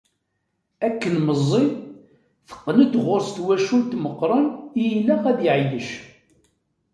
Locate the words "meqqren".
4.03-4.45